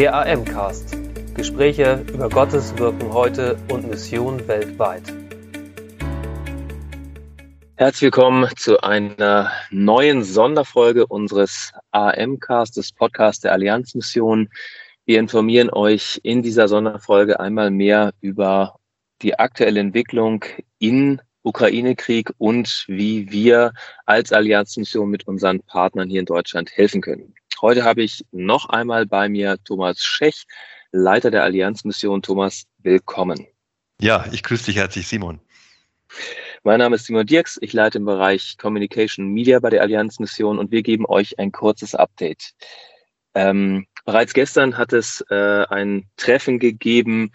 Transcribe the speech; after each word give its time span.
Der 0.00 0.14
AM-Cast. 0.14 0.96
Gespräche 1.34 2.02
über 2.10 2.30
Gottes 2.30 2.74
Wirken 2.78 3.12
heute 3.12 3.58
und 3.70 3.86
Mission 3.86 4.48
weltweit. 4.48 5.02
Herzlich 7.76 8.04
willkommen 8.04 8.48
zu 8.56 8.82
einer 8.82 9.52
neuen 9.70 10.24
Sonderfolge 10.24 11.06
unseres 11.06 11.74
AM-Cast, 11.90 12.78
des 12.78 12.92
Podcasts 12.92 13.42
der 13.42 13.52
Allianzmission. 13.52 14.48
Wir 15.04 15.20
informieren 15.20 15.68
euch 15.68 16.18
in 16.22 16.40
dieser 16.40 16.66
Sonderfolge 16.66 17.38
einmal 17.38 17.70
mehr 17.70 18.14
über 18.22 18.76
die 19.20 19.38
aktuelle 19.38 19.80
Entwicklung 19.80 20.46
in 20.78 21.20
Ukraine-Krieg 21.42 22.30
und 22.38 22.86
wie 22.88 23.30
wir 23.30 23.74
als 24.06 24.32
Allianzmission 24.32 25.10
mit 25.10 25.28
unseren 25.28 25.60
Partnern 25.60 26.08
hier 26.08 26.20
in 26.20 26.26
Deutschland 26.26 26.70
helfen 26.74 27.02
können. 27.02 27.34
Heute 27.62 27.84
habe 27.84 28.02
ich 28.02 28.24
noch 28.32 28.70
einmal 28.70 29.04
bei 29.04 29.28
mir 29.28 29.58
Thomas 29.64 30.02
Schech, 30.02 30.46
Leiter 30.92 31.30
der 31.30 31.42
Allianzmission. 31.44 32.22
Thomas, 32.22 32.64
willkommen. 32.78 33.46
Ja, 34.00 34.24
ich 34.32 34.42
grüße 34.42 34.64
dich 34.64 34.76
herzlich, 34.76 35.06
Simon. 35.06 35.40
Mein 36.62 36.78
Name 36.78 36.96
ist 36.96 37.04
Simon 37.04 37.26
Dirks. 37.26 37.58
Ich 37.60 37.74
leite 37.74 37.98
im 37.98 38.06
Bereich 38.06 38.56
Communication 38.56 39.28
Media 39.28 39.58
bei 39.60 39.68
der 39.68 39.82
Allianzmission 39.82 40.58
und 40.58 40.70
wir 40.70 40.82
geben 40.82 41.04
euch 41.06 41.38
ein 41.38 41.52
kurzes 41.52 41.94
Update. 41.94 42.52
Ähm, 43.34 43.86
bereits 44.06 44.32
gestern 44.32 44.78
hat 44.78 44.94
es 44.94 45.22
äh, 45.28 45.66
ein 45.68 46.08
Treffen 46.16 46.60
gegeben 46.60 47.30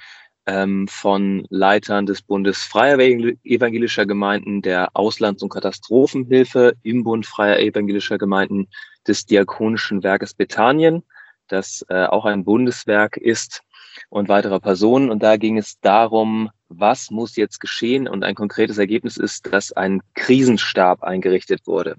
ähm, 0.48 0.88
von 0.88 1.46
Leitern 1.52 2.08
des 2.08 2.24
Bundes 2.24 2.64
Freier 2.64 2.98
Evangelischer 3.00 4.08
Gemeinden, 4.08 4.64
der 4.64 4.90
Auslands- 4.96 5.44
und 5.44 5.50
Katastrophenhilfe 5.50 6.74
im 6.82 7.04
Bund 7.04 7.28
Freier 7.28 7.60
Evangelischer 7.60 8.18
Gemeinden 8.18 8.68
des 9.08 9.26
Diakonischen 9.26 10.04
Werkes 10.04 10.34
Bethanien, 10.34 11.04
das 11.48 11.86
äh, 11.90 12.06
auch 12.06 12.26
ein 12.26 12.44
Bundeswerk 12.44 13.18
ist 13.18 13.62
und 14.10 14.30
weiterer 14.30 14.60
Personen. 14.60 15.10
Und 15.10 15.24
da 15.24 15.38
ging 15.38 15.58
es 15.58 15.80
darum, 15.80 16.50
was 16.70 17.12
muss 17.12 17.36
jetzt 17.36 17.60
geschehen? 17.60 18.08
Und 18.08 18.24
ein 18.24 18.36
konkretes 18.36 18.78
Ergebnis 18.78 19.18
ist, 19.18 19.52
dass 19.54 19.72
ein 19.72 20.02
Krisenstab 20.16 21.04
eingerichtet 21.04 21.68
wurde. 21.68 21.98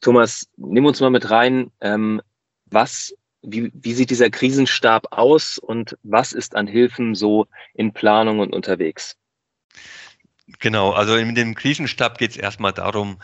Thomas, 0.00 0.48
nimm 0.56 0.86
uns 0.86 1.00
mal 1.00 1.10
mit 1.10 1.30
rein. 1.30 1.70
Ähm, 1.80 2.22
was 2.66 3.14
wie, 3.46 3.70
wie 3.74 3.92
sieht 3.92 4.10
dieser 4.10 4.30
Krisenstab 4.30 5.06
aus 5.10 5.58
und 5.58 5.96
was 6.02 6.32
ist 6.32 6.56
an 6.56 6.66
Hilfen 6.66 7.14
so 7.14 7.46
in 7.74 7.92
Planung 7.92 8.40
und 8.40 8.54
unterwegs? 8.54 9.16
Genau, 10.60 10.92
also 10.92 11.16
in 11.16 11.34
dem 11.34 11.54
Krisenstab 11.54 12.18
geht 12.18 12.32
es 12.32 12.36
erstmal 12.36 12.72
darum, 12.72 13.18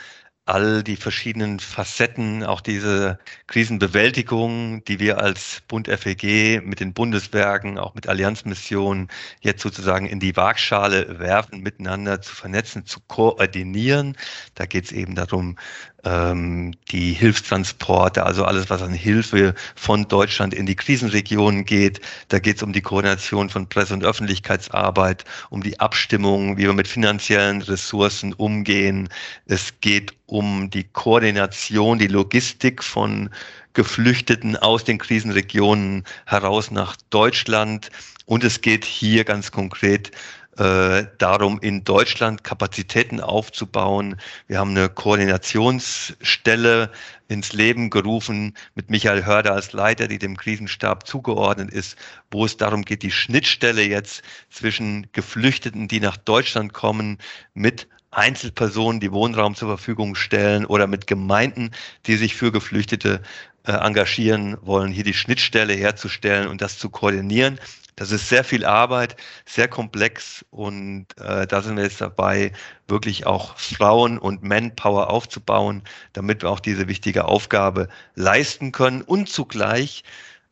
all 0.47 0.83
die 0.83 0.97
verschiedenen 0.97 1.61
Facetten, 1.61 2.45
auch 2.45 2.61
diese 2.61 3.19
Krisenbewältigung, 3.47 4.83
die 4.85 4.99
wir 4.99 5.19
als 5.19 5.63
Bund 5.69 5.89
FEG 5.89 6.63
mit 6.65 6.81
den 6.81 6.93
Bundeswerken, 6.93 7.79
auch 7.79 7.95
mit 7.95 8.09
Allianzmissionen 8.09 9.09
jetzt 9.41 9.63
sozusagen 9.63 10.07
in 10.07 10.19
die 10.19 10.37
Waagschale 10.37 11.19
werfen, 11.19 11.61
miteinander 11.61 12.21
zu 12.21 12.35
vernetzen, 12.35 12.85
zu 12.87 13.01
koordinieren. 13.07 14.17
Da 14.55 14.67
geht 14.67 14.87
es 14.87 14.93
eben 14.93 15.15
darum, 15.15 15.57
ähm, 16.05 16.73
die 16.91 17.13
Hilfstransporte, 17.13 18.25
also 18.25 18.45
alles, 18.45 18.71
was 18.71 18.83
an 18.83 18.93
Hilfe 18.93 19.55
von 19.75 20.09
Deutschland 20.09 20.55
in 20.55 20.67
die 20.67 20.77
Krisenregionen 20.77 21.65
geht. 21.65 22.01
Da 22.29 22.39
geht 22.39 22.57
es 22.57 22.63
um 22.63 22.73
die 22.73 22.81
Koordination 22.81 23.51
von 23.51 23.69
Presse- 23.69 23.95
und 23.95 24.05
Öffentlichkeitsarbeit, 24.05 25.25
um 25.51 25.63
die 25.63 25.79
Abstimmung, 25.81 26.57
wie 26.57 26.63
wir 26.63 26.73
mit 26.73 26.89
finanziellen 26.89 27.63
Ressourcen 27.63 28.33
umgehen. 28.33 29.09
Es 29.47 29.73
geht 29.81 30.15
um 30.27 30.71
die 30.71 30.85
Koordination, 30.85 31.99
die 31.99 32.07
Logistik 32.07 32.83
von 32.83 33.31
Geflüchteten 33.73 34.57
aus 34.57 34.85
den 34.85 34.99
Krisenregionen 34.99 36.05
heraus 36.27 36.71
nach 36.71 36.97
Deutschland. 37.11 37.91
Und 38.27 38.45
es 38.45 38.61
geht 38.61 38.85
hier 38.85 39.25
ganz 39.25 39.51
konkret 39.51 40.13
äh, 40.61 41.07
darum, 41.17 41.59
in 41.61 41.85
Deutschland 41.85 42.45
Kapazitäten 42.45 43.21
aufzubauen. 43.21 44.17
Wir 44.47 44.59
haben 44.59 44.73
eine 44.73 44.91
Koordinationsstelle 44.91 46.91
ins 47.29 47.55
Leben 47.55 47.89
gerufen 47.89 48.55
mit 48.75 48.91
Michael 48.91 49.25
Hörder 49.25 49.55
als 49.55 49.73
Leiter, 49.73 50.07
die 50.07 50.19
dem 50.19 50.37
Krisenstab 50.37 51.07
zugeordnet 51.07 51.71
ist, 51.71 51.97
wo 52.31 52.45
es 52.45 52.59
darum 52.59 52.85
geht, 52.85 53.03
die 53.03 53.11
Schnittstelle 53.11 53.85
jetzt 53.85 54.23
zwischen 54.51 55.07
Geflüchteten, 55.13 55.89
die 55.89 56.01
nach 56.01 56.19
Deutschland 56.19 56.75
kommen, 56.75 57.17
mit 57.55 57.89
Einzelpersonen, 58.11 59.01
die 59.01 59.13
Wohnraum 59.13 59.55
zur 59.55 59.69
Verfügung 59.69 60.15
stellen 60.15 60.67
oder 60.67 60.87
mit 60.87 61.07
Gemeinden, 61.07 61.71
die 62.05 62.17
sich 62.17 62.35
für 62.35 62.53
Geflüchtete 62.53 63.23
äh, 63.65 63.73
engagieren 63.73 64.59
wollen, 64.61 64.93
hier 64.93 65.05
die 65.05 65.15
Schnittstelle 65.15 65.73
herzustellen 65.73 66.49
und 66.49 66.61
das 66.61 66.77
zu 66.77 66.91
koordinieren. 66.91 67.59
Das 68.01 68.13
ist 68.13 68.31
sehr 68.31 68.45
viel 68.45 68.65
Arbeit, 68.65 69.15
sehr 69.45 69.69
komplex 69.69 70.43
und 70.49 71.05
äh, 71.19 71.47
da 71.47 71.61
sind 71.61 71.77
wir 71.77 71.83
jetzt 71.85 72.01
dabei, 72.01 72.51
wirklich 72.89 73.27
auch 73.27 73.59
Frauen 73.59 74.17
und 74.17 74.43
Manpower 74.43 75.11
aufzubauen, 75.11 75.83
damit 76.15 76.41
wir 76.41 76.49
auch 76.49 76.61
diese 76.61 76.89
wichtige 76.89 77.27
Aufgabe 77.27 77.89
leisten 78.15 78.73
können 78.73 79.03
und 79.03 79.29
zugleich 79.29 80.03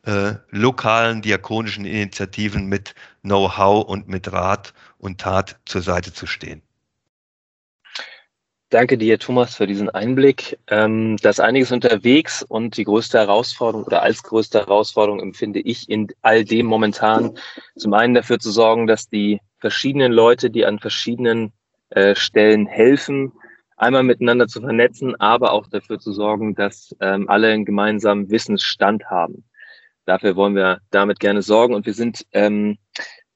äh, 0.03 0.35
lokalen 0.51 1.23
diakonischen 1.23 1.87
Initiativen 1.87 2.67
mit 2.67 2.95
Know-how 3.23 3.89
und 3.89 4.09
mit 4.09 4.31
Rat 4.31 4.75
und 4.99 5.19
Tat 5.19 5.59
zur 5.65 5.81
Seite 5.81 6.13
zu 6.13 6.27
stehen. 6.27 6.61
Danke 8.71 8.99
dir, 8.99 9.19
Thomas, 9.19 9.57
für 9.57 9.67
diesen 9.67 9.89
Einblick. 9.89 10.59
Ähm, 10.67 11.17
da 11.23 11.31
ist 11.31 11.41
einiges 11.41 11.73
unterwegs 11.73 12.43
und 12.43 12.77
die 12.77 12.85
größte 12.85 13.17
Herausforderung 13.17 13.87
oder 13.87 14.03
als 14.03 14.23
größte 14.23 14.59
Herausforderung 14.59 15.21
empfinde 15.21 15.61
ich 15.61 15.89
in 15.89 16.09
all 16.21 16.45
dem 16.45 16.67
momentan 16.67 17.39
zum 17.77 17.95
einen 17.95 18.13
dafür 18.13 18.39
zu 18.39 18.51
sorgen, 18.51 18.87
dass 18.87 19.09
die 19.09 19.41
verschiedenen 19.57 20.13
Leute, 20.13 20.51
die 20.51 20.67
an 20.67 20.79
verschiedenen 20.81 21.53
äh, 21.91 22.15
Stellen 22.15 22.67
helfen, 22.67 23.33
einmal 23.79 24.03
miteinander 24.03 24.47
zu 24.49 24.61
vernetzen, 24.61 25.19
aber 25.19 25.53
auch 25.53 25.67
dafür 25.69 25.99
zu 25.99 26.13
sorgen, 26.13 26.55
dass 26.55 26.95
ähm, 27.01 27.27
alle 27.31 27.49
einen 27.49 27.65
gemeinsamen 27.65 28.29
Wissensstand 28.31 29.07
haben. 29.07 29.45
Dafür 30.05 30.37
wollen 30.37 30.55
wir 30.55 30.81
damit 30.91 31.21
gerne 31.21 31.41
sorgen 31.41 31.75
und 31.75 31.87
wir 31.87 31.95
sind 31.95 32.27
ähm, 32.33 32.77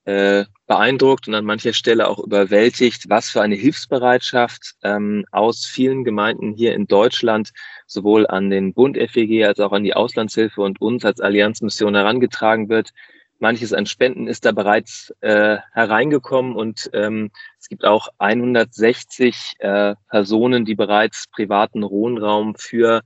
äh, 0.05 0.45
beeindruckt 0.67 1.29
und 1.29 1.35
an 1.35 1.45
mancher 1.45 1.73
Stelle 1.73 2.09
auch 2.09 2.19
überwältigt, 2.19 3.09
was 3.09 3.31
für 3.31 3.43
eine 3.43 3.55
Hilfsbereitschaft 3.55 4.75
ähm, 4.83 5.25
aus 5.31 5.65
vielen 5.65 6.03
Gemeinden 6.05 6.53
hier 6.53 6.75
in 6.75 6.87
Deutschland 6.87 7.53
sowohl 7.87 8.27
an 8.27 8.51
den 8.51 8.75
Bund 8.75 8.97
FEG 8.97 9.45
als 9.45 9.61
auch 9.61 9.73
an 9.73 9.85
die 9.85 9.95
Auslandshilfe 9.95 10.61
und 10.61 10.81
uns 10.81 11.05
als 11.05 11.21
Allianzmission 11.21 11.95
herangetragen 11.95 12.69
wird. 12.69 12.91
Manches 13.39 13.73
an 13.73 13.87
Spenden 13.87 14.29
ist 14.29 14.45
da 14.45 14.53
bereits 14.53 15.13
äh, 15.21 15.59
hereingekommen 15.73 16.55
und 16.55 16.89
ähm, 16.93 17.31
es 17.59 17.69
gibt 17.69 17.85
auch 17.85 18.09
160 18.19 19.55
äh, 19.59 19.95
Personen, 20.09 20.65
die 20.65 20.77
bereits 20.77 21.27
privaten 21.29 21.83
Wohnraum 21.83 22.55
für 22.55 23.03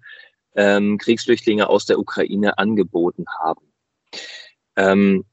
ähm, 0.55 0.99
Kriegsflüchtlinge 0.99 1.69
aus 1.69 1.87
der 1.87 1.99
Ukraine 1.99 2.59
angeboten 2.59 3.25
haben. 3.39 3.73
Ähm, 4.77 5.25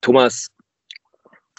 Thomas, 0.00 0.48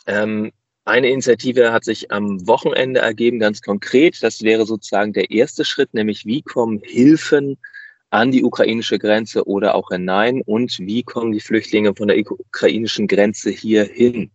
ähm, 0.10 0.52
eine 0.86 1.10
Initiative 1.10 1.72
hat 1.72 1.84
sich 1.84 2.12
am 2.12 2.48
Wochenende 2.48 3.00
ergeben, 3.00 3.40
ganz 3.40 3.62
konkret. 3.62 4.22
Das 4.24 4.42
wäre 4.42 4.66
sozusagen 4.66 5.14
der 5.14 5.30
erste 5.30 5.64
Schritt, 5.64 5.94
nämlich 5.94 6.26
wie 6.26 6.42
kommen 6.42 6.82
Hilfen 6.84 7.58
an 8.10 8.32
die 8.32 8.44
ukrainische 8.44 8.98
Grenze 8.98 9.46
oder 9.46 9.76
auch 9.76 9.90
hinein 9.90 10.42
und 10.42 10.80
wie 10.80 11.04
kommen 11.04 11.32
die 11.32 11.42
Flüchtlinge 11.42 11.94
von 11.96 12.08
der 12.08 12.18
ukrainischen 12.18 13.08
Grenze 13.08 13.52
hier 13.52 13.84
hin. 13.84 14.32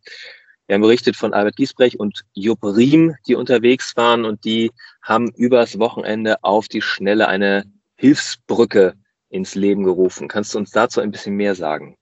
Wir 0.69 0.75
haben 0.75 0.83
berichtet 0.83 1.17
von 1.17 1.35
Albert 1.35 1.57
Giesbrecht 1.57 1.97
und 1.97 2.23
Jupp 2.35 2.63
Riem, 2.63 3.17
die 3.27 3.35
unterwegs 3.35 3.97
waren 3.97 4.25
und 4.25 4.45
die 4.45 4.71
haben 5.03 5.33
übers 5.33 5.81
Wochenende 5.81 6.37
auf 6.45 6.69
die 6.69 6.83
Schnelle 6.83 7.27
eine 7.27 7.65
Hilfsbrücke 7.97 8.95
ins 9.29 9.57
Leben 9.57 9.83
gerufen. 9.83 10.29
Kannst 10.29 10.55
du 10.55 10.59
uns 10.59 10.71
dazu 10.71 11.01
ein 11.01 11.11
bisschen 11.11 11.35
mehr 11.35 11.57
sagen? 11.57 11.97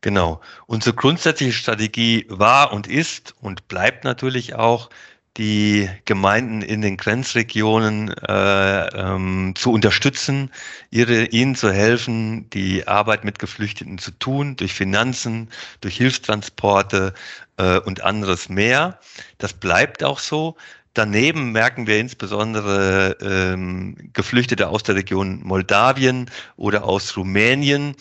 Genau. 0.00 0.40
Unsere 0.66 0.94
grundsätzliche 0.94 1.52
Strategie 1.52 2.26
war 2.28 2.72
und 2.72 2.86
ist 2.86 3.34
und 3.40 3.66
bleibt 3.68 4.04
natürlich 4.04 4.54
auch, 4.54 4.90
die 5.38 5.88
Gemeinden 6.04 6.62
in 6.62 6.80
den 6.80 6.96
Grenzregionen 6.96 8.08
äh, 8.28 8.86
ähm, 8.88 9.54
zu 9.54 9.72
unterstützen, 9.72 10.50
ihre, 10.90 11.26
ihnen 11.26 11.54
zu 11.54 11.72
helfen, 11.72 12.50
die 12.50 12.86
Arbeit 12.88 13.24
mit 13.24 13.38
Geflüchteten 13.38 13.98
zu 13.98 14.10
tun, 14.10 14.56
durch 14.56 14.74
Finanzen, 14.74 15.48
durch 15.80 15.96
Hilfstransporte 15.96 17.14
äh, 17.56 17.78
und 17.78 18.02
anderes 18.02 18.48
mehr. 18.48 18.98
Das 19.38 19.52
bleibt 19.52 20.02
auch 20.02 20.18
so. 20.18 20.56
Daneben 20.94 21.52
merken 21.52 21.86
wir 21.86 22.00
insbesondere 22.00 23.16
ähm, 23.22 24.10
Geflüchtete 24.12 24.68
aus 24.68 24.82
der 24.82 24.96
Region 24.96 25.40
Moldawien 25.44 26.28
oder 26.56 26.82
aus 26.82 27.16
Rumänien, 27.16 27.94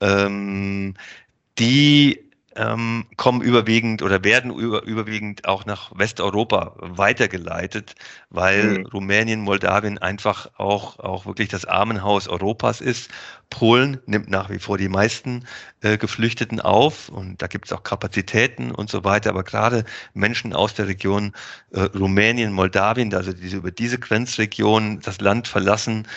ähm, 0.00 0.94
die 1.60 2.30
ähm, 2.56 3.06
kommen 3.16 3.42
überwiegend 3.42 4.02
oder 4.02 4.24
werden 4.24 4.52
über, 4.52 4.82
überwiegend 4.82 5.46
auch 5.46 5.66
nach 5.66 5.92
Westeuropa 5.94 6.74
weitergeleitet, 6.78 7.94
weil 8.28 8.80
mhm. 8.80 8.86
Rumänien, 8.86 9.40
Moldawien 9.40 9.98
einfach 9.98 10.50
auch, 10.58 10.98
auch 10.98 11.26
wirklich 11.26 11.48
das 11.48 11.64
Armenhaus 11.64 12.26
Europas 12.26 12.80
ist. 12.80 13.08
Polen 13.50 14.00
nimmt 14.06 14.28
nach 14.28 14.50
wie 14.50 14.58
vor 14.58 14.78
die 14.78 14.88
meisten 14.88 15.44
äh, 15.82 15.96
Geflüchteten 15.96 16.60
auf 16.60 17.08
und 17.08 17.40
da 17.40 17.46
gibt 17.46 17.66
es 17.66 17.72
auch 17.72 17.84
Kapazitäten 17.84 18.72
und 18.72 18.90
so 18.90 19.04
weiter. 19.04 19.30
Aber 19.30 19.44
gerade 19.44 19.84
Menschen 20.14 20.52
aus 20.52 20.74
der 20.74 20.88
Region 20.88 21.32
äh, 21.70 21.82
Rumänien, 21.82 22.52
Moldawien, 22.52 23.14
also 23.14 23.32
diese 23.32 23.58
über 23.58 23.70
diese 23.70 23.98
Grenzregion 23.98 25.00
das 25.00 25.20
Land 25.20 25.46
verlassen, 25.46 26.08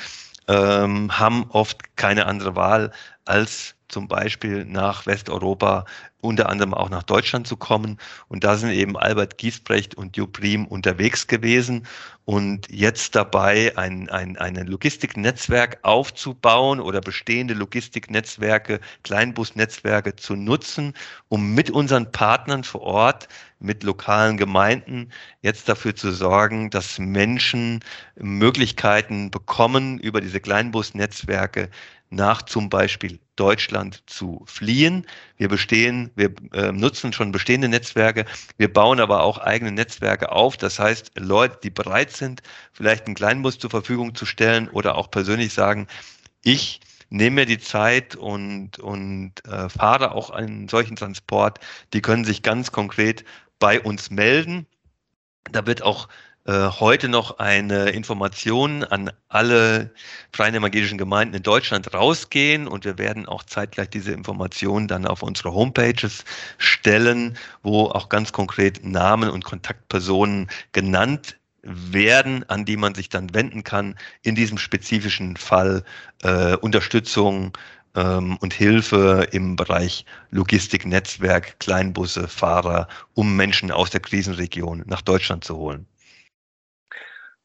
ähm, 0.47 1.17
haben 1.17 1.45
oft 1.49 1.95
keine 1.95 2.25
andere 2.25 2.55
Wahl, 2.55 2.91
als 3.25 3.75
zum 3.93 4.07
Beispiel 4.07 4.65
nach 4.65 5.05
Westeuropa, 5.05 5.85
unter 6.19 6.49
anderem 6.49 6.73
auch 6.73 6.89
nach 6.89 7.03
Deutschland 7.03 7.47
zu 7.47 7.57
kommen. 7.57 7.97
Und 8.27 8.43
da 8.43 8.57
sind 8.57 8.71
eben 8.71 8.97
Albert 8.97 9.37
Giesbrecht 9.37 9.95
und 9.95 10.17
Jupp 10.17 10.41
Riem 10.41 10.65
unterwegs 10.65 11.27
gewesen 11.27 11.85
und 12.25 12.69
jetzt 12.71 13.15
dabei 13.15 13.77
ein, 13.77 14.09
ein, 14.09 14.37
ein 14.37 14.55
Logistiknetzwerk 14.67 15.79
aufzubauen 15.83 16.79
oder 16.79 17.01
bestehende 17.01 17.53
Logistiknetzwerke, 17.53 18.79
Kleinbusnetzwerke 19.03 20.15
zu 20.15 20.35
nutzen, 20.35 20.93
um 21.27 21.53
mit 21.53 21.69
unseren 21.69 22.11
Partnern 22.11 22.63
vor 22.63 22.81
Ort, 22.81 23.27
mit 23.59 23.83
lokalen 23.83 24.37
Gemeinden 24.37 25.09
jetzt 25.41 25.69
dafür 25.69 25.95
zu 25.95 26.11
sorgen, 26.11 26.69
dass 26.69 26.99
Menschen 26.99 27.79
Möglichkeiten 28.15 29.31
bekommen, 29.31 29.99
über 29.99 30.19
diese 30.21 30.39
Kleinbusnetzwerke 30.39 31.69
nach 32.13 32.43
zum 32.43 32.69
Beispiel 32.69 33.19
Deutschland 33.35 34.03
zu 34.05 34.43
fliehen. 34.45 35.07
Wir 35.37 35.49
bestehen, 35.49 36.11
wir 36.15 36.33
äh, 36.53 36.71
nutzen 36.71 37.13
schon 37.13 37.31
bestehende 37.31 37.67
Netzwerke, 37.67 38.25
wir 38.57 38.71
bauen 38.71 38.99
aber 38.99 39.23
auch 39.23 39.39
eigene 39.39 39.71
Netzwerke 39.71 40.31
auf. 40.31 40.57
Das 40.57 40.79
heißt, 40.79 41.11
Leute, 41.17 41.59
die 41.63 41.69
bereit 41.69 42.11
sind, 42.11 42.43
vielleicht 42.71 43.05
einen 43.05 43.15
Kleinbus 43.15 43.57
zur 43.57 43.69
Verfügung 43.69 44.15
zu 44.15 44.25
stellen 44.25 44.69
oder 44.69 44.95
auch 44.95 45.09
persönlich 45.09 45.53
sagen, 45.53 45.87
ich 46.43 46.79
nehme 47.09 47.41
mir 47.41 47.45
die 47.45 47.59
Zeit 47.59 48.15
und, 48.15 48.79
und 48.79 49.45
äh, 49.45 49.69
fahre 49.69 50.13
auch 50.13 50.29
einen 50.29 50.67
solchen 50.67 50.95
Transport, 50.95 51.59
die 51.93 52.01
können 52.01 52.25
sich 52.25 52.41
ganz 52.41 52.71
konkret 52.71 53.23
bei 53.59 53.79
uns 53.79 54.09
melden. 54.09 54.67
Da 55.51 55.65
wird 55.65 55.83
auch 55.83 56.07
heute 56.45 57.07
noch 57.07 57.39
eine 57.39 57.91
Information 57.91 58.83
an 58.83 59.11
alle 59.29 59.93
freien 60.33 60.55
evangelischen 60.55 60.97
Gemeinden 60.97 61.35
in 61.35 61.43
Deutschland 61.43 61.93
rausgehen 61.93 62.67
und 62.67 62.83
wir 62.83 62.97
werden 62.97 63.25
auch 63.25 63.43
zeitgleich 63.43 63.89
diese 63.89 64.11
Informationen 64.11 64.89
dann 64.89 65.07
auf 65.07 65.23
unsere 65.23 65.53
Homepages 65.53 66.25
stellen, 66.57 67.37
wo 67.61 67.85
auch 67.85 68.09
ganz 68.09 68.33
konkret 68.33 68.83
Namen 68.83 69.29
und 69.29 69.45
Kontaktpersonen 69.45 70.49
genannt 70.73 71.37
werden, 71.63 72.47
an 72.49 72.65
die 72.65 72.77
man 72.77 72.93
sich 72.93 73.09
dann 73.09 73.33
wenden 73.33 73.63
kann, 73.63 73.95
in 74.21 74.35
diesem 74.35 74.57
spezifischen 74.57 75.37
Fall 75.37 75.83
äh, 76.21 76.55
Unterstützung 76.57 77.57
ähm, 77.95 78.37
und 78.37 78.53
Hilfe 78.53 79.27
im 79.31 79.55
Bereich 79.55 80.05
Logistiknetzwerk, 80.31 81.59
Kleinbusse, 81.59 82.27
Fahrer, 82.27 82.87
um 83.13 83.35
Menschen 83.35 83.71
aus 83.71 83.89
der 83.89 84.01
Krisenregion 84.01 84.83
nach 84.85 85.01
Deutschland 85.01 85.43
zu 85.43 85.55
holen. 85.55 85.87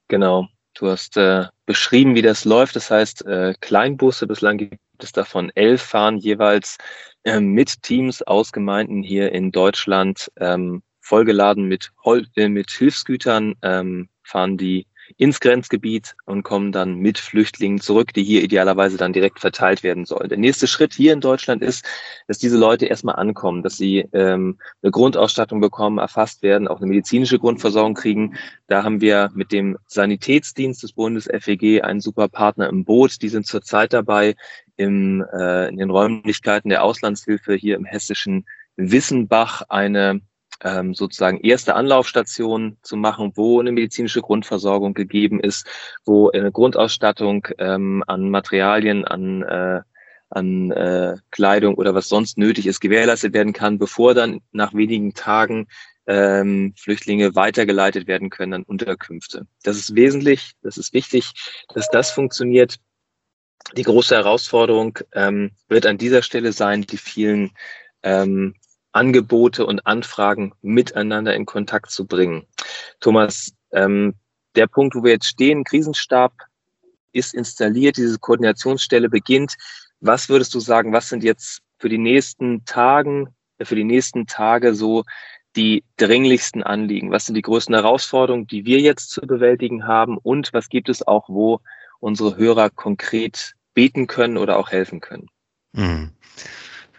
Genau. 0.08 0.48
Du 0.74 0.88
hast 0.88 1.16
äh, 1.16 1.46
beschrieben, 1.66 2.14
wie 2.14 2.22
das 2.22 2.44
läuft. 2.44 2.76
Das 2.76 2.90
heißt, 2.90 3.26
äh, 3.26 3.54
Kleinbusse, 3.60 4.26
bislang 4.26 4.58
gibt 4.58 4.80
es 4.98 5.12
davon 5.12 5.50
elf, 5.54 5.82
fahren 5.82 6.18
jeweils 6.18 6.78
äh, 7.24 7.40
mit 7.40 7.82
Teams 7.82 8.22
aus 8.22 8.52
Gemeinden 8.52 9.02
hier 9.02 9.32
in 9.32 9.50
Deutschland, 9.52 10.30
ähm, 10.38 10.82
vollgeladen 11.00 11.64
mit, 11.64 11.90
Hol 12.04 12.26
äh, 12.36 12.48
mit 12.48 12.70
Hilfsgütern, 12.70 13.54
ähm, 13.62 14.08
fahren 14.22 14.56
die 14.56 14.86
ins 15.16 15.40
Grenzgebiet 15.40 16.16
und 16.24 16.42
kommen 16.42 16.72
dann 16.72 16.96
mit 16.96 17.18
Flüchtlingen 17.18 17.80
zurück, 17.80 18.12
die 18.12 18.22
hier 18.22 18.42
idealerweise 18.42 18.96
dann 18.96 19.12
direkt 19.12 19.40
verteilt 19.40 19.82
werden 19.82 20.04
sollen. 20.04 20.28
Der 20.28 20.38
nächste 20.38 20.66
Schritt 20.66 20.94
hier 20.94 21.12
in 21.12 21.20
Deutschland 21.20 21.62
ist, 21.62 21.84
dass 22.26 22.38
diese 22.38 22.58
Leute 22.58 22.86
erstmal 22.86 23.16
ankommen, 23.16 23.62
dass 23.62 23.76
sie 23.76 24.08
ähm, 24.12 24.58
eine 24.82 24.90
Grundausstattung 24.90 25.60
bekommen, 25.60 25.98
erfasst 25.98 26.42
werden, 26.42 26.68
auch 26.68 26.78
eine 26.78 26.86
medizinische 26.86 27.38
Grundversorgung 27.38 27.94
kriegen. 27.94 28.36
Da 28.66 28.84
haben 28.84 29.00
wir 29.00 29.30
mit 29.34 29.52
dem 29.52 29.78
Sanitätsdienst 29.86 30.82
des 30.82 30.92
Bundes 30.92 31.28
FEG 31.40 31.82
einen 31.82 32.00
super 32.00 32.28
Partner 32.28 32.68
im 32.68 32.84
Boot. 32.84 33.22
Die 33.22 33.28
sind 33.28 33.46
zurzeit 33.46 33.92
dabei, 33.92 34.34
im, 34.76 35.24
äh, 35.32 35.68
in 35.68 35.76
den 35.76 35.90
Räumlichkeiten 35.90 36.68
der 36.68 36.84
Auslandshilfe 36.84 37.54
hier 37.54 37.76
im 37.76 37.84
hessischen 37.84 38.46
Wissenbach 38.76 39.62
eine 39.68 40.20
ähm, 40.62 40.94
sozusagen 40.94 41.40
erste 41.40 41.74
Anlaufstation 41.74 42.78
zu 42.82 42.96
machen, 42.96 43.32
wo 43.34 43.60
eine 43.60 43.72
medizinische 43.72 44.22
Grundversorgung 44.22 44.94
gegeben 44.94 45.40
ist, 45.40 45.66
wo 46.04 46.30
eine 46.30 46.52
Grundausstattung 46.52 47.46
ähm, 47.58 48.02
an 48.06 48.30
Materialien, 48.30 49.04
an, 49.04 49.42
äh, 49.42 49.80
an 50.30 50.70
äh, 50.70 51.16
Kleidung 51.30 51.74
oder 51.76 51.94
was 51.94 52.08
sonst 52.08 52.38
nötig 52.38 52.66
ist, 52.66 52.80
gewährleistet 52.80 53.34
werden 53.34 53.52
kann, 53.52 53.78
bevor 53.78 54.14
dann 54.14 54.40
nach 54.52 54.74
wenigen 54.74 55.14
Tagen 55.14 55.68
ähm, 56.06 56.72
Flüchtlinge 56.76 57.34
weitergeleitet 57.34 58.06
werden 58.06 58.30
können 58.30 58.54
an 58.54 58.62
Unterkünfte. 58.62 59.46
Das 59.62 59.76
ist 59.76 59.94
wesentlich, 59.94 60.52
das 60.62 60.78
ist 60.78 60.92
wichtig, 60.92 61.32
dass 61.74 61.88
das 61.90 62.10
funktioniert. 62.10 62.76
Die 63.76 63.82
große 63.82 64.14
Herausforderung 64.14 64.98
ähm, 65.12 65.50
wird 65.68 65.84
an 65.84 65.98
dieser 65.98 66.22
Stelle 66.22 66.52
sein, 66.52 66.82
die 66.82 66.96
vielen 66.96 67.50
ähm, 68.02 68.54
Angebote 68.92 69.66
und 69.66 69.86
Anfragen 69.86 70.52
miteinander 70.62 71.34
in 71.34 71.46
Kontakt 71.46 71.90
zu 71.90 72.06
bringen. 72.06 72.46
Thomas, 73.00 73.52
ähm, 73.72 74.14
der 74.54 74.66
Punkt, 74.66 74.94
wo 74.94 75.04
wir 75.04 75.12
jetzt 75.12 75.26
stehen, 75.26 75.64
Krisenstab 75.64 76.32
ist 77.12 77.34
installiert, 77.34 77.96
diese 77.96 78.18
Koordinationsstelle 78.18 79.08
beginnt. 79.08 79.54
Was 80.00 80.28
würdest 80.28 80.54
du 80.54 80.60
sagen, 80.60 80.92
was 80.92 81.08
sind 81.08 81.22
jetzt 81.22 81.60
für 81.78 81.88
die 81.88 81.98
nächsten 81.98 82.64
Tagen, 82.64 83.28
äh, 83.58 83.64
für 83.64 83.76
die 83.76 83.84
nächsten 83.84 84.26
Tage 84.26 84.74
so 84.74 85.04
die 85.56 85.84
dringlichsten 85.96 86.62
Anliegen? 86.62 87.10
Was 87.10 87.26
sind 87.26 87.34
die 87.34 87.42
größten 87.42 87.74
Herausforderungen, 87.74 88.46
die 88.46 88.64
wir 88.64 88.80
jetzt 88.80 89.10
zu 89.10 89.20
bewältigen 89.22 89.86
haben? 89.86 90.18
Und 90.18 90.52
was 90.52 90.68
gibt 90.68 90.88
es 90.88 91.06
auch, 91.06 91.28
wo 91.28 91.60
unsere 92.00 92.36
Hörer 92.36 92.70
konkret 92.70 93.54
beten 93.74 94.06
können 94.06 94.36
oder 94.36 94.58
auch 94.58 94.70
helfen 94.70 95.00
können? 95.00 95.28
Mhm. 95.72 96.12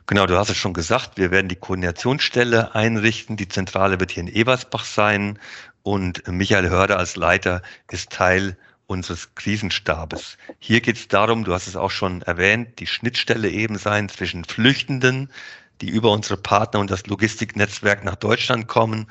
Genau, 0.09 0.25
du 0.25 0.39
hast 0.39 0.49
es 0.49 0.57
schon 0.57 0.73
gesagt, 0.73 1.19
wir 1.19 1.29
werden 1.29 1.49
die 1.49 1.55
Koordinationsstelle 1.55 2.73
einrichten. 2.73 3.37
Die 3.37 3.47
Zentrale 3.47 3.99
wird 3.99 4.09
hier 4.09 4.23
in 4.23 4.27
Ebersbach 4.27 4.83
sein 4.83 5.37
und 5.83 6.27
Michael 6.27 6.67
Hörder 6.67 6.97
als 6.97 7.15
Leiter 7.15 7.61
ist 7.91 8.09
Teil 8.09 8.57
unseres 8.87 9.35
Krisenstabes. 9.35 10.39
Hier 10.57 10.81
geht 10.81 10.97
es 10.97 11.09
darum, 11.09 11.43
du 11.43 11.53
hast 11.53 11.67
es 11.67 11.75
auch 11.75 11.91
schon 11.91 12.23
erwähnt, 12.23 12.79
die 12.79 12.87
Schnittstelle 12.87 13.51
eben 13.51 13.77
sein 13.77 14.09
zwischen 14.09 14.45
Flüchtenden, 14.45 15.31
die 15.79 15.89
über 15.89 16.11
unsere 16.11 16.37
Partner 16.37 16.79
und 16.79 16.89
das 16.89 17.05
Logistiknetzwerk 17.05 18.03
nach 18.03 18.15
Deutschland 18.15 18.67
kommen 18.67 19.05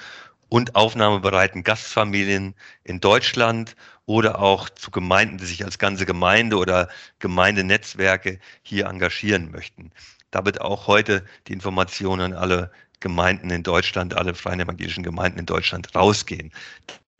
und 0.48 0.74
aufnahmebereiten 0.74 1.62
Gastfamilien 1.62 2.56
in 2.82 2.98
Deutschland 2.98 3.76
oder 4.04 4.40
auch 4.40 4.68
zu 4.68 4.90
Gemeinden, 4.90 5.38
die 5.38 5.46
sich 5.46 5.64
als 5.64 5.78
ganze 5.78 6.06
Gemeinde 6.06 6.56
oder 6.56 6.88
Gemeindenetzwerke 7.20 8.40
hier 8.62 8.86
engagieren 8.86 9.52
möchten. 9.52 9.92
Da 10.30 10.44
wird 10.44 10.60
auch 10.60 10.86
heute 10.86 11.24
die 11.46 11.52
Information 11.52 12.20
an 12.20 12.32
alle 12.34 12.70
Gemeinden 13.00 13.50
in 13.50 13.62
Deutschland, 13.62 14.14
alle 14.14 14.34
freien 14.34 14.60
evangelischen 14.60 15.02
Gemeinden 15.04 15.38
in 15.38 15.46
Deutschland 15.46 15.94
rausgehen. 15.94 16.52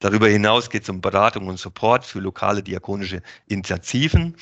Darüber 0.00 0.28
hinaus 0.28 0.70
geht 0.70 0.84
es 0.84 0.88
um 0.88 1.00
Beratung 1.00 1.48
und 1.48 1.58
Support 1.58 2.04
für 2.04 2.20
lokale 2.20 2.62
diakonische 2.62 3.22
Initiativen. 3.46 4.36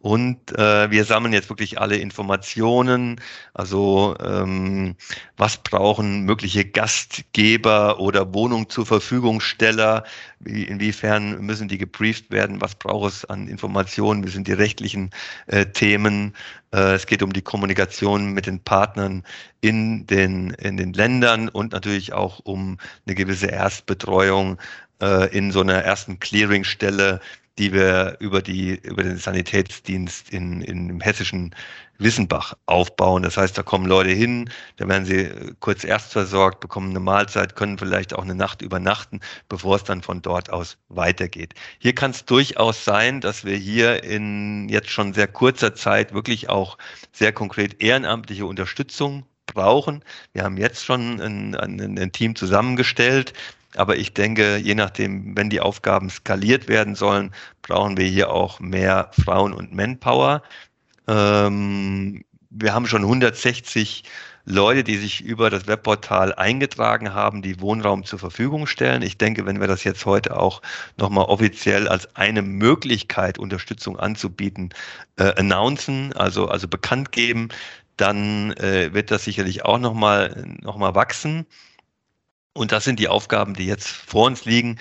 Und 0.00 0.56
äh, 0.56 0.90
wir 0.90 1.04
sammeln 1.04 1.32
jetzt 1.32 1.48
wirklich 1.48 1.80
alle 1.80 1.96
Informationen, 1.96 3.20
also 3.54 4.14
ähm, 4.22 4.94
was 5.36 5.56
brauchen 5.56 6.22
mögliche 6.22 6.64
Gastgeber 6.64 7.98
oder 7.98 8.32
Wohnung 8.32 8.68
zur 8.68 8.86
Verfügungsteller, 8.86 10.04
wie, 10.38 10.64
inwiefern 10.64 11.40
müssen 11.40 11.66
die 11.66 11.78
gebrieft 11.78 12.30
werden, 12.30 12.60
was 12.60 12.74
braucht 12.74 13.12
es 13.12 13.24
an 13.24 13.48
Informationen, 13.48 14.24
wie 14.24 14.30
sind 14.30 14.46
die 14.46 14.52
rechtlichen 14.52 15.10
äh, 15.46 15.66
Themen. 15.66 16.36
Äh, 16.72 16.94
es 16.94 17.06
geht 17.06 17.22
um 17.22 17.32
die 17.32 17.42
Kommunikation 17.42 18.32
mit 18.32 18.46
den 18.46 18.60
Partnern 18.60 19.24
in 19.60 20.06
den, 20.06 20.50
in 20.50 20.76
den 20.76 20.92
Ländern 20.92 21.48
und 21.48 21.72
natürlich 21.72 22.12
auch 22.12 22.40
um 22.44 22.76
eine 23.06 23.14
gewisse 23.16 23.46
Erstbetreuung 23.46 24.58
äh, 25.00 25.36
in 25.36 25.52
so 25.52 25.62
einer 25.62 25.82
ersten 25.82 26.20
Clearingstelle, 26.20 27.20
die 27.58 27.72
wir 27.72 28.16
über 28.20 28.42
die 28.42 28.74
über 28.82 29.02
den 29.02 29.16
Sanitätsdienst 29.16 30.30
in, 30.30 30.60
in 30.62 30.90
im 30.90 31.00
hessischen 31.00 31.54
Wissenbach 31.98 32.54
aufbauen. 32.66 33.22
Das 33.22 33.36
heißt, 33.36 33.56
da 33.56 33.62
kommen 33.62 33.86
Leute 33.86 34.10
hin, 34.10 34.50
da 34.76 34.88
werden 34.88 35.04
sie 35.04 35.30
kurz 35.60 35.84
erst 35.84 36.12
versorgt, 36.12 36.60
bekommen 36.60 36.90
eine 36.90 37.00
Mahlzeit, 37.00 37.56
können 37.56 37.78
vielleicht 37.78 38.14
auch 38.14 38.22
eine 38.22 38.34
Nacht 38.34 38.62
übernachten, 38.62 39.20
bevor 39.48 39.76
es 39.76 39.84
dann 39.84 40.02
von 40.02 40.22
dort 40.22 40.50
aus 40.50 40.76
weitergeht. 40.88 41.54
Hier 41.78 41.94
kann 41.94 42.10
es 42.10 42.24
durchaus 42.24 42.84
sein, 42.84 43.20
dass 43.20 43.44
wir 43.44 43.56
hier 43.56 44.04
in 44.04 44.68
jetzt 44.68 44.90
schon 44.90 45.14
sehr 45.14 45.28
kurzer 45.28 45.74
Zeit 45.74 46.12
wirklich 46.12 46.48
auch 46.48 46.78
sehr 47.12 47.32
konkret 47.32 47.82
ehrenamtliche 47.82 48.46
Unterstützung 48.46 49.24
brauchen. 49.46 50.04
Wir 50.32 50.42
haben 50.42 50.56
jetzt 50.56 50.84
schon 50.84 51.20
ein, 51.20 51.54
ein, 51.54 51.98
ein 51.98 52.12
Team 52.12 52.34
zusammengestellt, 52.36 53.32
aber 53.76 53.96
ich 53.96 54.14
denke, 54.14 54.56
je 54.56 54.74
nachdem, 54.74 55.36
wenn 55.36 55.50
die 55.50 55.60
Aufgaben 55.60 56.10
skaliert 56.10 56.68
werden 56.68 56.94
sollen, 56.94 57.32
brauchen 57.62 57.96
wir 57.96 58.06
hier 58.06 58.30
auch 58.30 58.60
mehr 58.60 59.10
Frauen- 59.12 59.52
und 59.52 59.74
Manpower. 59.74 60.42
Ähm, 61.08 62.24
wir 62.50 62.74
haben 62.74 62.86
schon 62.86 63.02
160 63.02 64.04
Leute, 64.48 64.84
die 64.84 64.96
sich 64.96 65.22
über 65.22 65.50
das 65.50 65.66
Webportal 65.66 66.32
eingetragen 66.32 67.12
haben, 67.12 67.42
die 67.42 67.60
Wohnraum 67.60 68.04
zur 68.04 68.20
Verfügung 68.20 68.68
stellen. 68.68 69.02
Ich 69.02 69.18
denke, 69.18 69.44
wenn 69.44 69.60
wir 69.60 69.66
das 69.66 69.82
jetzt 69.82 70.06
heute 70.06 70.38
auch 70.38 70.62
nochmal 70.96 71.24
offiziell 71.24 71.88
als 71.88 72.14
eine 72.14 72.42
Möglichkeit, 72.42 73.38
Unterstützung 73.38 73.98
anzubieten, 73.98 74.70
äh, 75.16 75.34
announcen, 75.34 76.12
also, 76.12 76.48
also 76.48 76.68
bekannt 76.68 77.10
geben, 77.10 77.48
dann 77.96 78.52
äh, 78.52 78.94
wird 78.94 79.10
das 79.10 79.24
sicherlich 79.24 79.64
auch 79.64 79.78
nochmal 79.78 80.46
noch 80.62 80.76
mal 80.76 80.94
wachsen. 80.94 81.46
Und 82.56 82.72
das 82.72 82.84
sind 82.84 82.98
die 82.98 83.08
Aufgaben, 83.08 83.54
die 83.54 83.66
jetzt 83.66 83.88
vor 83.88 84.26
uns 84.26 84.44
liegen 84.44 84.78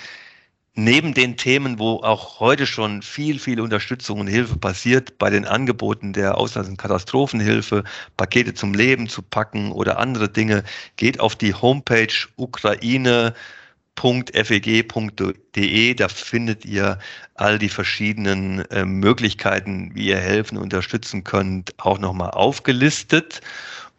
neben 0.76 1.14
den 1.14 1.38
Themen, 1.38 1.80
wo 1.80 2.02
auch 2.04 2.40
heute 2.40 2.68
schon 2.68 3.02
viel, 3.02 3.40
viel 3.40 3.60
Unterstützung 3.62 4.20
und 4.20 4.28
Hilfe 4.28 4.58
passiert, 4.58 5.18
bei 5.18 5.30
den 5.30 5.46
Angeboten 5.46 6.14
der 6.14 6.38
Auslands- 6.38 6.70
und 6.70 6.78
Katastrophenhilfe, 6.78 7.84
Pakete 8.18 8.54
zum 8.54 8.74
Leben 8.74 9.08
zu 9.08 9.22
packen 9.22 9.72
oder 9.72 9.98
andere 10.00 10.30
Dinge, 10.30 10.64
geht 10.98 11.20
auf 11.20 11.36
die 11.36 11.54
Homepage 11.54 12.08
ukraine.feg.de. 12.36 13.34
Da 15.94 16.08
findet 16.10 16.66
ihr 16.66 17.00
all 17.36 17.58
die 17.58 17.70
verschiedenen 17.70 18.70
äh, 18.72 18.84
Möglichkeiten, 18.86 19.92
wie 19.96 20.08
ihr 20.08 20.18
helfen, 20.18 20.58
unterstützen 20.58 21.24
könnt, 21.24 21.74
auch 21.78 22.00
nochmal 22.00 22.32
aufgelistet. 22.32 23.40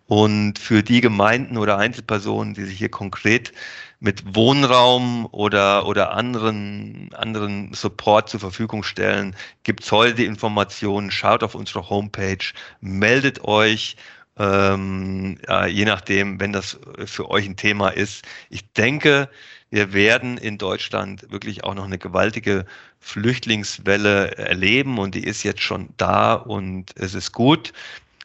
Und 0.06 0.58
für 0.58 0.82
die 0.82 1.00
Gemeinden 1.00 1.58
oder 1.58 1.78
Einzelpersonen, 1.78 2.54
die 2.54 2.64
sich 2.64 2.78
hier 2.78 2.90
konkret 2.90 3.52
mit 3.98 4.36
Wohnraum 4.36 5.26
oder, 5.32 5.86
oder 5.86 6.12
anderen, 6.12 7.10
anderen 7.14 7.72
Support 7.72 8.28
zur 8.28 8.40
Verfügung 8.40 8.82
stellen, 8.84 9.34
gibt's 9.64 9.90
heute 9.90 10.14
die 10.14 10.26
Informationen, 10.26 11.10
schaut 11.10 11.42
auf 11.42 11.54
unsere 11.54 11.88
Homepage, 11.88 12.52
meldet 12.80 13.42
euch, 13.44 13.96
ähm, 14.38 15.38
ja, 15.48 15.66
je 15.66 15.84
nachdem, 15.86 16.38
wenn 16.38 16.52
das 16.52 16.78
für 17.06 17.30
euch 17.30 17.46
ein 17.46 17.56
Thema 17.56 17.88
ist. 17.88 18.24
Ich 18.50 18.70
denke, 18.74 19.28
wir 19.70 19.92
werden 19.92 20.38
in 20.38 20.58
Deutschland 20.58 21.30
wirklich 21.32 21.64
auch 21.64 21.74
noch 21.74 21.86
eine 21.86 21.98
gewaltige 21.98 22.66
Flüchtlingswelle 23.00 24.36
erleben 24.36 24.98
und 24.98 25.14
die 25.14 25.24
ist 25.24 25.42
jetzt 25.42 25.62
schon 25.62 25.88
da 25.96 26.34
und 26.34 26.92
es 26.96 27.14
ist 27.14 27.32
gut 27.32 27.72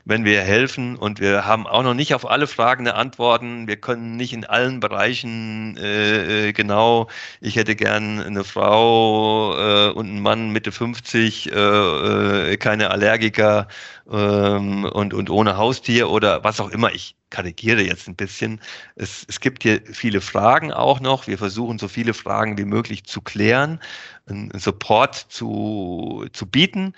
wenn 0.06 0.26
wir 0.26 0.42
helfen. 0.42 0.96
Und 0.96 1.20
wir 1.20 1.46
haben 1.46 1.68
auch 1.68 1.84
noch 1.84 1.94
nicht 1.94 2.14
auf 2.14 2.30
alle 2.30 2.48
Fragen 2.48 2.88
eine 2.88 2.96
Antworten. 2.96 3.68
Wir 3.68 3.78
können 3.78 4.16
nicht 4.16 4.34
in 4.34 4.46
allen 4.46 4.80
Bereichen 4.80 5.78
äh, 5.78 6.50
äh 6.50 6.54
genau, 6.54 7.08
ich 7.40 7.56
hätte 7.56 7.76
gern 7.76 8.20
eine 8.20 8.44
Frau 8.44 9.56
äh, 9.58 9.92
und 9.92 10.08
einen 10.08 10.22
Mann 10.22 10.52
Mitte 10.52 10.72
50, 10.72 11.52
äh, 11.52 12.54
äh, 12.54 12.58
keine 12.58 12.92
Allergiker 12.92 13.68
ähm, 14.12 14.86
und, 14.86 15.14
und 15.14 15.30
ohne 15.30 15.58
Haustier 15.58 16.10
oder 16.10 16.44
was 16.44 16.60
auch 16.60 16.70
immer. 16.70 16.92
Ich 16.94 17.16
karikiere 17.30 17.82
jetzt 17.82 18.08
ein 18.08 18.16
bisschen. 18.16 18.60
Es, 18.96 19.26
es 19.28 19.40
gibt 19.40 19.64
hier 19.64 19.82
viele 19.86 20.22
Fragen 20.22 20.72
auch 20.72 21.00
noch. 21.00 21.28
Wir 21.28 21.38
versuchen 21.38 21.80
so 21.80 21.88
viele 21.88 22.14
Fragen 22.14 22.58
wie 22.58 22.66
möglich 22.66 23.06
zu 23.06 23.22
klären, 23.22 23.80
einen 24.28 24.52
Support 24.58 25.16
zu, 25.16 26.26
zu 26.34 26.46
bieten 26.46 26.94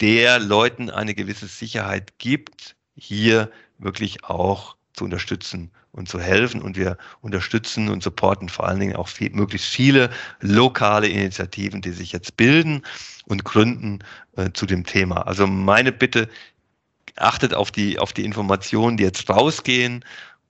der 0.00 0.38
Leuten 0.38 0.90
eine 0.90 1.14
gewisse 1.14 1.46
Sicherheit 1.46 2.18
gibt, 2.18 2.76
hier 2.96 3.50
wirklich 3.78 4.24
auch 4.24 4.76
zu 4.92 5.04
unterstützen 5.04 5.70
und 5.92 6.08
zu 6.08 6.20
helfen. 6.20 6.62
Und 6.62 6.76
wir 6.76 6.96
unterstützen 7.20 7.88
und 7.88 8.02
supporten 8.02 8.48
vor 8.48 8.66
allen 8.66 8.80
Dingen 8.80 8.96
auch 8.96 9.08
viel, 9.08 9.30
möglichst 9.30 9.68
viele 9.68 10.10
lokale 10.40 11.08
Initiativen, 11.08 11.80
die 11.80 11.92
sich 11.92 12.12
jetzt 12.12 12.36
bilden 12.36 12.82
und 13.26 13.44
gründen 13.44 14.00
äh, 14.36 14.50
zu 14.52 14.66
dem 14.66 14.84
Thema. 14.84 15.26
Also 15.26 15.46
meine 15.46 15.92
Bitte, 15.92 16.28
achtet 17.16 17.54
auf 17.54 17.70
die, 17.70 17.98
auf 17.98 18.12
die 18.12 18.24
Informationen, 18.24 18.96
die 18.96 19.04
jetzt 19.04 19.28
rausgehen 19.30 20.04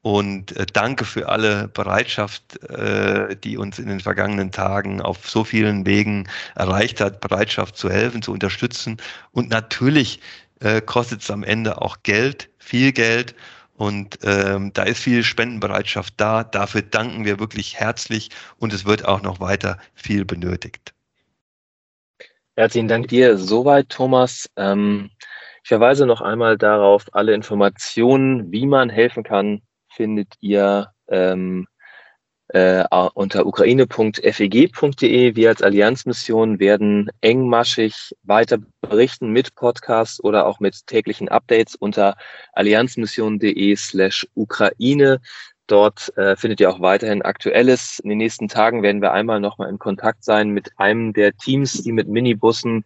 und 0.05 0.55
äh, 0.59 0.67
danke 0.71 1.07
für 1.07 1.31
alle 1.31 1.67
Bereitschaft, 1.69 2.63
äh, 2.69 3.35
die 3.37 3.57
uns 3.57 3.79
in 3.79 3.89
den 3.89 4.01
vergangenen 4.01 4.53
Tagen 4.53 5.01
auf 5.01 5.31
so 5.31 5.45
vielen 5.45 5.87
Wegen 5.87 6.29
erreicht 6.55 7.01
hat, 7.01 7.23
Bereitschaft 7.23 7.75
zu 7.75 7.89
helfen, 7.89 8.21
zu 8.21 8.31
unterstützen. 8.31 8.99
Und 9.33 9.49
natürlich 9.49 10.21
äh, 10.61 10.83
kostet 10.83 11.23
es 11.23 11.31
am 11.31 11.43
Ende 11.43 11.81
auch 11.81 12.03
Geld, 12.03 12.51
viel 12.59 12.93
Geld. 12.93 13.35
Und 13.77 14.19
ähm, 14.25 14.75
da 14.75 14.83
ist 14.83 14.99
viel 14.99 15.23
Spendenbereitschaft 15.23 16.13
da. 16.19 16.45
Dafür 16.45 16.83
danken 16.83 17.25
wir 17.25 17.41
wirklich 17.41 17.81
herzlich 17.81 18.29
und 18.59 18.75
es 18.75 18.85
wird 18.85 19.07
auch 19.07 19.23
noch 19.23 19.41
weiter 19.41 19.79
viel 19.95 20.27
benötigt. 20.27 20.93
Herzlichen 22.57 22.89
Dank 22.89 23.09
dir 23.09 23.39
soweit, 23.39 23.89
Thomas. 23.89 24.51
Ähm, 24.57 25.09
ich 25.63 25.69
verweise 25.69 26.05
noch 26.05 26.21
einmal 26.21 26.59
darauf, 26.59 27.07
alle 27.13 27.33
Informationen, 27.33 28.53
wie 28.53 28.67
man 28.67 28.91
helfen 28.91 29.23
kann, 29.23 29.63
findet 29.95 30.35
ihr 30.41 30.89
ähm, 31.09 31.67
äh, 32.49 32.85
unter 33.15 33.47
ukraine.feg.de. 33.47 35.37
Wir 35.37 35.49
als 35.49 35.63
Allianzmission 35.63 36.61
werden 36.61 37.11
engmaschig 37.21 38.15
weiter 38.23 38.59
berichten 38.81 39.31
mit 39.31 39.55
Podcasts 39.55 40.23
oder 40.23 40.47
auch 40.47 40.61
mit 40.61 40.87
täglichen 40.87 41.29
Updates 41.29 41.75
unter 41.75 42.17
allianzmission.de 42.53 43.77
slash 43.77 44.27
Ukraine. 44.35 45.21
Dort 45.67 46.17
äh, 46.19 46.37
findet 46.37 46.61
ihr 46.61 46.69
auch 46.69 46.81
weiterhin 46.81 47.23
Aktuelles. 47.23 47.99
In 48.01 48.11
den 48.11 48.19
nächsten 48.19 48.49
Tagen 48.49 48.83
werden 48.83 49.01
wir 49.01 49.13
einmal 49.13 49.41
nochmal 49.41 49.71
in 49.71 49.79
Kontakt 49.79 50.23
sein 50.23 50.51
mit 50.51 50.71
einem 50.77 51.15
der 51.15 51.35
Teams, 51.37 51.83
die 51.83 51.93
mit 51.93 52.07
Minibussen 52.07 52.85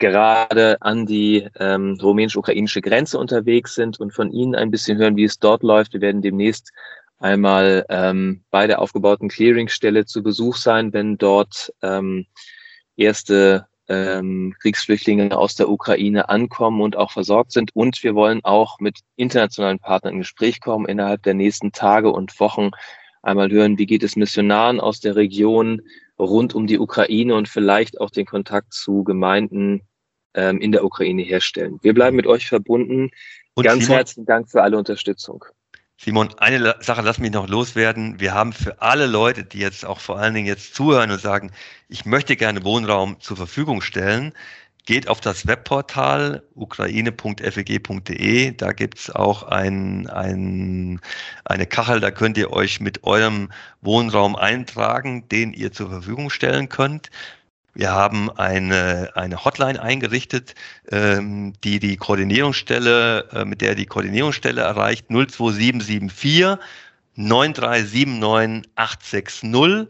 gerade 0.00 0.82
an 0.82 1.06
die 1.06 1.48
ähm, 1.60 1.96
rumänisch-ukrainische 2.02 2.80
Grenze 2.80 3.18
unterwegs 3.18 3.74
sind 3.74 4.00
und 4.00 4.12
von 4.12 4.32
Ihnen 4.32 4.56
ein 4.56 4.72
bisschen 4.72 4.98
hören, 4.98 5.16
wie 5.16 5.24
es 5.24 5.38
dort 5.38 5.62
läuft. 5.62 5.92
Wir 5.92 6.00
werden 6.00 6.22
demnächst 6.22 6.72
einmal 7.18 7.86
ähm, 7.88 8.42
bei 8.50 8.66
der 8.66 8.80
aufgebauten 8.80 9.28
Clearingstelle 9.28 10.06
zu 10.06 10.22
Besuch 10.22 10.56
sein, 10.56 10.92
wenn 10.92 11.18
dort 11.18 11.72
ähm, 11.82 12.26
erste 12.96 13.66
ähm, 13.88 14.54
Kriegsflüchtlinge 14.60 15.36
aus 15.36 15.54
der 15.54 15.68
Ukraine 15.68 16.28
ankommen 16.28 16.80
und 16.80 16.96
auch 16.96 17.10
versorgt 17.10 17.52
sind. 17.52 17.70
Und 17.74 18.02
wir 18.02 18.14
wollen 18.14 18.40
auch 18.42 18.80
mit 18.80 19.00
internationalen 19.16 19.78
Partnern 19.78 20.14
in 20.14 20.20
Gespräch 20.20 20.60
kommen 20.60 20.86
innerhalb 20.86 21.22
der 21.22 21.34
nächsten 21.34 21.72
Tage 21.72 22.10
und 22.10 22.38
Wochen. 22.40 22.70
Einmal 23.22 23.50
hören, 23.50 23.76
wie 23.76 23.86
geht 23.86 24.02
es 24.02 24.16
Missionaren 24.16 24.80
aus 24.80 25.00
der 25.00 25.14
Region 25.14 25.82
rund 26.18 26.54
um 26.54 26.66
die 26.66 26.78
Ukraine 26.78 27.34
und 27.34 27.48
vielleicht 27.48 28.00
auch 28.00 28.10
den 28.10 28.26
Kontakt 28.26 28.72
zu 28.72 29.04
Gemeinden 29.04 29.82
ähm, 30.34 30.60
in 30.60 30.72
der 30.72 30.84
Ukraine 30.84 31.22
herstellen. 31.22 31.78
Wir 31.82 31.94
bleiben 31.94 32.16
mit 32.16 32.26
euch 32.26 32.46
verbunden. 32.46 33.10
Und 33.54 33.64
Ganz 33.64 33.84
Simon, 33.84 33.96
herzlichen 33.96 34.26
Dank 34.26 34.50
für 34.50 34.62
alle 34.62 34.78
Unterstützung. 34.78 35.44
Simon, 36.02 36.30
eine 36.38 36.76
Sache 36.80 37.02
lass 37.02 37.18
mich 37.18 37.30
noch 37.30 37.46
loswerden. 37.46 38.18
Wir 38.20 38.32
haben 38.32 38.54
für 38.54 38.80
alle 38.80 39.06
Leute, 39.06 39.44
die 39.44 39.58
jetzt 39.58 39.84
auch 39.84 40.00
vor 40.00 40.18
allen 40.18 40.32
Dingen 40.32 40.46
jetzt 40.46 40.74
zuhören 40.74 41.10
und 41.10 41.20
sagen, 41.20 41.52
ich 41.88 42.06
möchte 42.06 42.36
gerne 42.36 42.64
Wohnraum 42.64 43.20
zur 43.20 43.36
Verfügung 43.36 43.82
stellen, 43.82 44.32
geht 44.86 45.08
auf 45.08 45.20
das 45.20 45.46
Webportal 45.46 46.42
ukraine.feg.de. 46.54 48.52
Da 48.52 48.72
gibt's 48.72 49.10
auch 49.10 49.42
ein, 49.42 50.08
ein, 50.08 51.00
eine 51.44 51.66
Kachel, 51.66 52.00
da 52.00 52.10
könnt 52.10 52.38
ihr 52.38 52.50
euch 52.50 52.80
mit 52.80 53.04
eurem 53.04 53.50
Wohnraum 53.82 54.36
eintragen, 54.36 55.28
den 55.28 55.52
ihr 55.52 55.70
zur 55.70 55.90
Verfügung 55.90 56.30
stellen 56.30 56.70
könnt. 56.70 57.10
Wir 57.74 57.92
haben 57.92 58.30
eine, 58.30 59.10
eine 59.14 59.44
Hotline 59.44 59.80
eingerichtet, 59.80 60.56
ähm, 60.90 61.52
die 61.62 61.78
die 61.78 61.96
Koordinierungsstelle, 61.96 63.28
äh, 63.32 63.44
mit 63.44 63.60
der 63.60 63.76
die 63.76 63.86
Koordinierungsstelle 63.86 64.60
erreicht, 64.60 65.06
02774 65.08 66.58
9379 67.16 68.68
860 68.74 69.88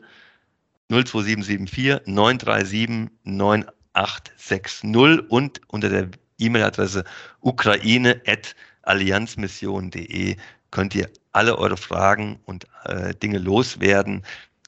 02774 0.91 2.07
937 2.07 3.09
9860 3.25 5.31
und 5.31 5.63
unter 5.69 5.89
der 5.89 6.11
E-Mail-Adresse 6.39 7.05
ukraine.allianzmission.de 7.41 10.37
könnt 10.71 10.95
ihr 10.95 11.09
alle 11.33 11.59
eure 11.59 11.77
Fragen 11.77 12.39
und 12.45 12.67
äh, 12.85 13.13
Dinge 13.15 13.39
loswerden. 13.39 14.23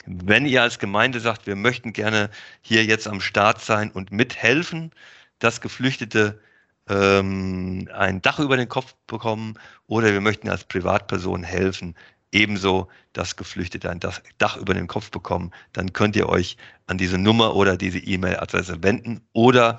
Wenn 0.07 0.47
ihr 0.47 0.63
als 0.63 0.79
Gemeinde 0.79 1.21
sagt, 1.21 1.47
wir 1.47 1.57
möchten 1.57 1.93
gerne 1.93 2.31
hier 2.61 2.85
jetzt 2.85 3.07
am 3.07 3.21
Start 3.21 3.61
sein 3.61 3.91
und 3.91 4.11
mithelfen, 4.13 4.91
dass 5.39 5.61
Geflüchtete 5.61 6.41
ähm, 6.89 7.89
ein 7.95 8.21
Dach 8.23 8.39
über 8.39 8.57
den 8.57 8.69
Kopf 8.69 8.95
bekommen 9.07 9.55
oder 9.87 10.13
wir 10.13 10.21
möchten 10.21 10.49
als 10.49 10.65
Privatperson 10.65 11.45
helfen, 11.45 11.95
ebenso 12.33 12.89
dass 13.13 13.37
Geflüchtete 13.37 13.91
ein 13.91 14.01
Dach 14.39 14.57
über 14.57 14.75
den 14.75 14.87
Kopf 14.87 15.11
bekommen, 15.11 15.53
dann 15.73 15.93
könnt 15.93 16.17
ihr 16.17 16.29
euch 16.29 16.57
an 16.87 16.99
diese 16.99 17.19
Nummer 17.19 17.55
oder 17.55 17.77
diese 17.77 17.99
E-Mail-Adresse 17.99 18.83
wenden 18.83 19.21
oder, 19.33 19.79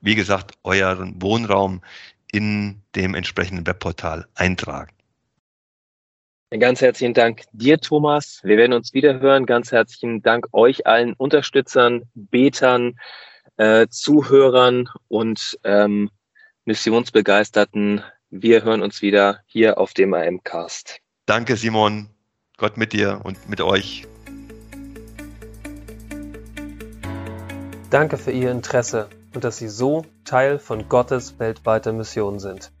wie 0.00 0.16
gesagt, 0.16 0.52
euren 0.64 1.20
Wohnraum 1.22 1.80
in 2.32 2.82
dem 2.94 3.14
entsprechenden 3.14 3.66
Webportal 3.66 4.26
eintragen. 4.34 4.92
Ganz 6.58 6.82
herzlichen 6.82 7.14
Dank 7.14 7.44
dir, 7.52 7.80
Thomas. 7.80 8.40
Wir 8.42 8.58
werden 8.58 8.74
uns 8.74 8.92
wieder 8.92 9.20
hören. 9.20 9.46
Ganz 9.46 9.72
herzlichen 9.72 10.20
Dank 10.20 10.48
euch 10.52 10.86
allen 10.86 11.14
Unterstützern, 11.14 12.02
Betern, 12.14 12.98
äh, 13.56 13.86
Zuhörern 13.88 14.90
und 15.08 15.58
ähm, 15.64 16.10
Missionsbegeisterten. 16.66 18.02
Wir 18.28 18.64
hören 18.64 18.82
uns 18.82 19.00
wieder 19.00 19.40
hier 19.46 19.78
auf 19.78 19.94
dem 19.94 20.12
AM-Cast. 20.12 20.98
Danke, 21.24 21.56
Simon. 21.56 22.10
Gott 22.58 22.76
mit 22.76 22.92
dir 22.92 23.22
und 23.24 23.48
mit 23.48 23.62
euch. 23.62 24.06
Danke 27.88 28.18
für 28.18 28.30
Ihr 28.30 28.50
Interesse 28.50 29.08
und 29.34 29.44
dass 29.44 29.56
Sie 29.56 29.68
so 29.68 30.04
Teil 30.26 30.58
von 30.58 30.86
Gottes 30.90 31.38
weltweiter 31.38 31.94
Mission 31.94 32.38
sind. 32.38 32.72